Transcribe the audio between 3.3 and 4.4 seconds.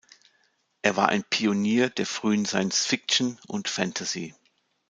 und Fantasy.